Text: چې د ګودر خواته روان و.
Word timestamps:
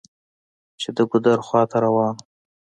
چې 0.81 0.89
د 0.95 0.99
ګودر 1.11 1.39
خواته 1.47 1.77
روان 1.85 2.13
و. 2.15 2.19